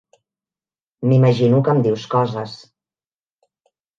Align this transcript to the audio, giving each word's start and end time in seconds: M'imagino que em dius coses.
M'imagino 1.09 1.59
que 1.67 1.75
em 1.77 1.83
dius 1.87 2.07
coses. 2.13 2.57